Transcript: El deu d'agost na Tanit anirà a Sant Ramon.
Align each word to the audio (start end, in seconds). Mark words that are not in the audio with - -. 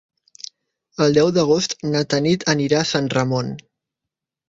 El 1.05 1.13
deu 1.19 1.29
d'agost 1.37 1.77
na 1.91 2.03
Tanit 2.15 2.49
anirà 2.57 2.83
a 2.83 2.91
Sant 2.97 3.15
Ramon. 3.19 3.57